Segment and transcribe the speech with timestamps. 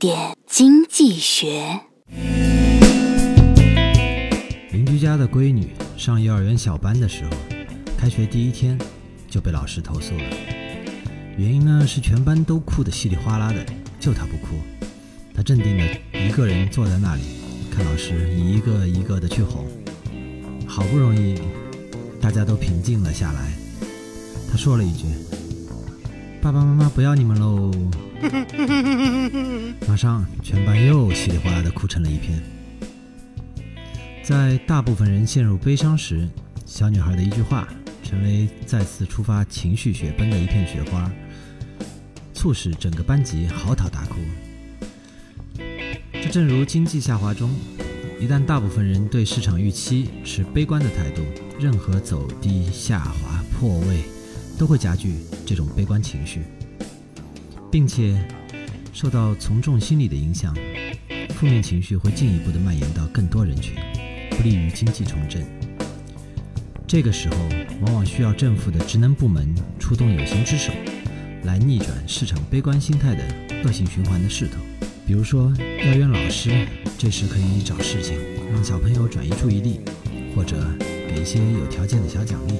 [0.00, 1.78] 点经济学。
[4.72, 7.30] 邻居家的闺女上幼儿园小班的时候，
[7.98, 8.78] 开学第一天
[9.28, 10.22] 就被老师投诉了。
[11.36, 13.62] 原因呢是全班都哭得稀里哗啦的，
[14.00, 14.56] 就她不哭。
[15.34, 17.20] 她镇定的一个人坐在那里，
[17.70, 19.66] 看老师一个一个的去哄。
[20.66, 21.38] 好不容易
[22.22, 23.52] 大家都平静了下来，
[24.50, 25.04] 她说了一句
[26.42, 27.70] ：“爸爸妈妈不要你们喽。
[29.86, 32.42] ”马上全班又稀里哗啦的哭成了一片。
[34.22, 36.26] 在大部分人陷入悲伤时，
[36.64, 37.68] 小女孩的一句话，
[38.02, 41.12] 成为再次触发情绪雪崩的一片雪花，
[42.32, 44.16] 促使整个班级嚎啕大哭。
[46.12, 47.50] 这正如经济下滑中，
[48.18, 51.22] 一旦大部分人对市场预期持悲观的态度，
[51.58, 54.02] 任何走低、下滑、破位，
[54.60, 55.14] 都会加剧
[55.46, 56.42] 这种悲观情绪，
[57.72, 58.22] 并且
[58.92, 60.54] 受到从众心理的影响，
[61.30, 63.74] 负面情绪会进一步的蔓延到更多人群。
[64.32, 65.46] 不利于经济重振。
[66.86, 67.36] 这个时候，
[67.80, 70.74] 往往需要政府的职能部门出动有形之手，
[71.44, 73.24] 来逆转市场悲观心态的
[73.64, 74.58] 恶性循环的势头。
[75.06, 76.66] 比如说，幼儿园老师
[76.98, 78.18] 这时可以找事情
[78.52, 79.80] 让小朋友转移注意力，
[80.36, 80.54] 或者
[81.08, 82.52] 给一些有条件的小奖励。